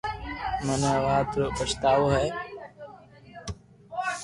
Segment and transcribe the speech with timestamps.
[0.65, 2.29] مني آ وات رو پچتاوہ ھيي